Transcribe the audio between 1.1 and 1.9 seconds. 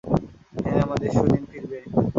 সুদিন ফিরবে।